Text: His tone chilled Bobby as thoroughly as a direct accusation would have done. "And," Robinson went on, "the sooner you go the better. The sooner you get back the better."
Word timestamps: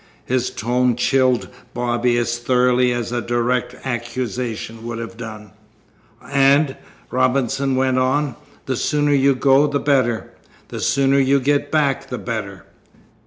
His 0.25 0.49
tone 0.49 0.95
chilled 0.95 1.47
Bobby 1.75 2.17
as 2.17 2.39
thoroughly 2.39 2.91
as 2.91 3.11
a 3.11 3.21
direct 3.21 3.75
accusation 3.85 4.83
would 4.87 4.97
have 4.97 5.15
done. 5.15 5.51
"And," 6.27 6.75
Robinson 7.11 7.75
went 7.75 7.99
on, 7.99 8.35
"the 8.65 8.77
sooner 8.77 9.13
you 9.13 9.35
go 9.35 9.67
the 9.67 9.79
better. 9.79 10.33
The 10.69 10.79
sooner 10.79 11.19
you 11.19 11.39
get 11.39 11.69
back 11.71 12.09
the 12.09 12.17
better." 12.17 12.65